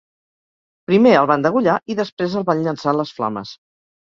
[0.91, 3.57] Primer el van degollar i després el van llençar a les flames.